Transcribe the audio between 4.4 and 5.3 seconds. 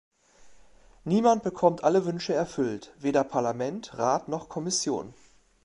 Kommission.